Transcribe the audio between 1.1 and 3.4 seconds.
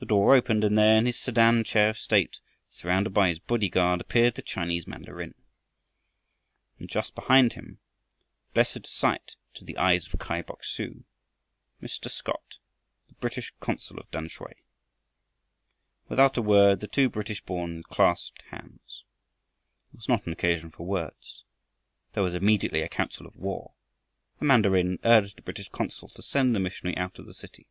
sedan chair of state surrounded by his